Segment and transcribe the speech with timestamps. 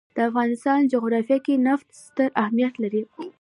[0.15, 3.03] د افغانستان جغرافیه کې نفت ستر اهمیت لري.